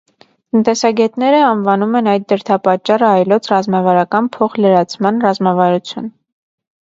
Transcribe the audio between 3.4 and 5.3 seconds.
ռազմավարական փոխլրացման